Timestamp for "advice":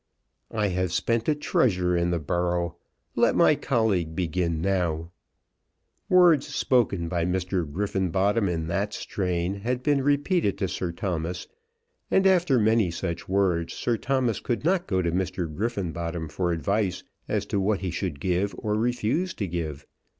16.51-17.03